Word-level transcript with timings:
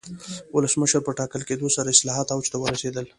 ولسمشر 0.55 0.99
په 1.05 1.11
ټاکل 1.19 1.41
کېدو 1.49 1.67
سره 1.75 1.93
اصلاحات 1.95 2.27
اوج 2.31 2.45
ته 2.51 2.57
ورسېدل. 2.59 3.05